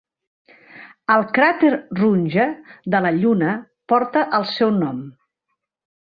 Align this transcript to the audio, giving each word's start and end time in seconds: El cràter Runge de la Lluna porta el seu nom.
El 1.15 1.25
cràter 1.37 1.67
Runge 1.99 2.45
de 2.95 3.01
la 3.07 3.11
Lluna 3.17 3.51
porta 3.93 4.23
el 4.39 4.47
seu 4.53 4.71
nom. 4.79 5.05